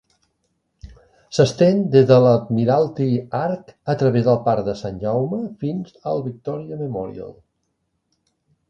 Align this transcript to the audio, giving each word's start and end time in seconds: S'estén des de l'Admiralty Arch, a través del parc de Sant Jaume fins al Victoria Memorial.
S'estén 1.37 1.83
des 1.95 2.07
de 2.11 2.17
l'Admiralty 2.23 3.07
Arch, 3.41 3.69
a 3.95 3.97
través 4.01 4.27
del 4.31 4.41
parc 4.49 4.67
de 4.71 4.77
Sant 4.83 4.99
Jaume 5.07 5.45
fins 5.63 5.95
al 6.15 6.29
Victoria 6.33 6.83
Memorial. 6.85 7.39